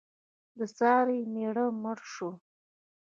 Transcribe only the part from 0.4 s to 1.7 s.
د سارې مېړه